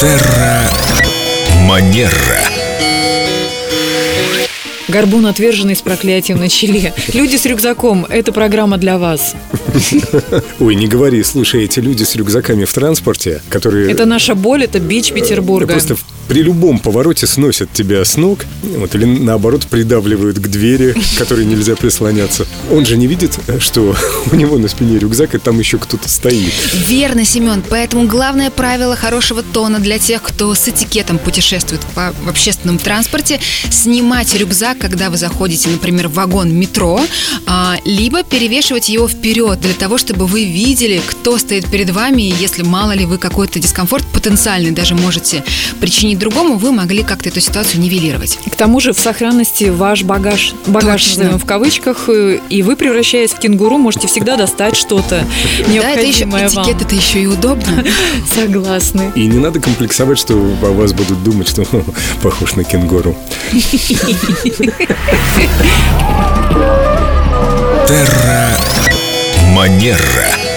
Терра 0.00 0.62
Манера. 1.62 2.12
Горбун 4.86 5.26
отверженный 5.26 5.74
с 5.74 5.82
проклятием 5.82 6.38
на 6.38 6.48
челе. 6.48 6.94
Люди 7.12 7.34
с 7.34 7.44
рюкзаком, 7.44 8.06
это 8.08 8.30
программа 8.30 8.78
для 8.78 8.96
вас. 8.96 9.34
Ой, 10.60 10.76
не 10.76 10.86
говори, 10.86 11.22
слушай, 11.24 11.64
эти 11.64 11.80
люди 11.80 12.04
с 12.04 12.14
рюкзаками 12.14 12.64
в 12.64 12.72
транспорте, 12.72 13.42
которые... 13.50 13.90
Это 13.90 14.04
наша 14.06 14.36
боль, 14.36 14.62
это 14.62 14.78
бич 14.78 15.12
Петербурга. 15.12 15.72
Просто 15.72 15.96
при 16.28 16.42
любом 16.42 16.78
повороте 16.78 17.26
сносят 17.26 17.72
тебя 17.72 18.04
с 18.04 18.16
ног, 18.16 18.40
вот, 18.62 18.94
или 18.94 19.04
наоборот 19.04 19.66
придавливают 19.66 20.38
к 20.38 20.48
двери, 20.48 20.92
к 20.92 21.18
которой 21.18 21.46
нельзя 21.46 21.74
прислоняться. 21.74 22.46
Он 22.70 22.84
же 22.84 22.96
не 22.96 23.06
видит, 23.06 23.38
что 23.58 23.96
у 24.32 24.36
него 24.36 24.58
на 24.58 24.68
спине 24.68 24.98
рюкзак, 24.98 25.34
и 25.34 25.38
там 25.38 25.58
еще 25.58 25.78
кто-то 25.78 26.08
стоит. 26.08 26.52
Верно, 26.86 27.24
Семен. 27.24 27.62
Поэтому 27.68 28.06
главное 28.06 28.50
правило 28.50 28.94
хорошего 28.94 29.42
тона 29.42 29.78
для 29.78 29.98
тех, 29.98 30.22
кто 30.22 30.54
с 30.54 30.68
этикетом 30.68 31.18
путешествует 31.18 31.80
по, 31.94 32.14
в 32.24 32.28
общественном 32.28 32.78
транспорте, 32.78 33.40
снимать 33.70 34.34
рюкзак, 34.34 34.78
когда 34.78 35.08
вы 35.08 35.16
заходите, 35.16 35.70
например, 35.70 36.08
в 36.08 36.14
вагон 36.14 36.52
метро, 36.52 37.00
а, 37.46 37.76
либо 37.84 38.22
перевешивать 38.22 38.90
его 38.90 39.08
вперед 39.08 39.60
для 39.60 39.74
того, 39.74 39.96
чтобы 39.96 40.26
вы 40.26 40.44
видели, 40.44 41.00
кто 41.06 41.38
стоит 41.38 41.70
перед 41.70 41.90
вами, 41.90 42.22
и 42.22 42.34
если 42.38 42.62
мало 42.62 42.92
ли 42.92 43.06
вы 43.06 43.16
какой-то 43.16 43.58
дискомфорт 43.58 44.04
потенциальный 44.12 44.72
даже 44.72 44.94
можете 44.94 45.42
причинить 45.80 46.17
другому, 46.18 46.56
вы 46.58 46.72
могли 46.72 47.02
как-то 47.02 47.28
эту 47.28 47.40
ситуацию 47.40 47.80
нивелировать. 47.80 48.38
К 48.50 48.56
тому 48.56 48.80
же 48.80 48.92
в 48.92 48.98
сохранности 48.98 49.64
ваш 49.64 50.02
багаж, 50.02 50.54
багаж 50.66 51.04
Точно. 51.04 51.38
в 51.38 51.44
кавычках, 51.44 52.08
э, 52.08 52.40
и 52.48 52.62
вы, 52.62 52.76
превращаясь 52.76 53.30
в 53.32 53.38
кенгуру, 53.38 53.78
можете 53.78 54.06
всегда 54.08 54.36
достать 54.36 54.76
что-то 54.76 55.24
Да, 55.66 55.90
это 55.90 56.00
еще 56.00 56.24
необходимое 56.24 56.48
вам. 56.48 56.64
этикет, 56.64 56.82
это 56.82 56.94
еще 56.94 57.22
и 57.22 57.26
удобно. 57.26 57.84
Согласны. 58.34 59.12
И 59.14 59.26
не 59.26 59.38
надо 59.38 59.60
комплексовать, 59.60 60.18
что 60.18 60.34
о 60.34 60.72
вас 60.72 60.92
будут 60.92 61.22
думать, 61.22 61.48
что 61.48 61.64
похож 62.22 62.54
на 62.56 62.64
кенгуру. 62.64 63.16
Терра 67.86 68.48
Манера. 69.54 70.47